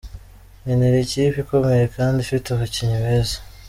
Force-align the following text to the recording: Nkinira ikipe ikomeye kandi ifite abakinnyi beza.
Nkinira 0.63 0.97
ikipe 1.05 1.37
ikomeye 1.43 1.85
kandi 1.95 2.17
ifite 2.25 2.47
abakinnyi 2.49 2.97
beza. 3.03 3.37